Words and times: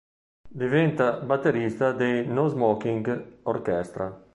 Diventa 0.51 1.19
batterista 1.21 1.91
dei 1.91 2.25
No 2.25 2.47
Smoking 2.47 3.41
Orchestra. 3.43 4.11